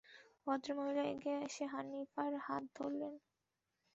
[0.47, 3.13] ভদ্রমহিলা এগিয়ে এসে হানিফার হাত ধরলেন।